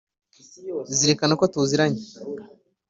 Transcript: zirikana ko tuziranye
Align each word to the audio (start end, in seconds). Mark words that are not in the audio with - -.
zirikana 0.97 1.33
ko 1.39 1.45
tuziranye 1.53 2.01